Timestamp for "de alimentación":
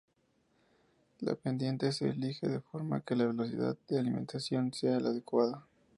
3.87-4.73